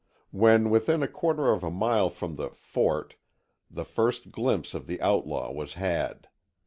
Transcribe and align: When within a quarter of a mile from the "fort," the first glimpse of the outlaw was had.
When 0.31 0.71
within 0.71 1.03
a 1.03 1.07
quarter 1.07 1.51
of 1.51 1.63
a 1.63 1.69
mile 1.69 2.09
from 2.09 2.35
the 2.35 2.49
"fort," 2.49 3.17
the 3.69 3.85
first 3.85 4.31
glimpse 4.31 4.73
of 4.73 4.87
the 4.87 4.99
outlaw 4.99 5.51
was 5.51 5.75
had. 5.75 6.27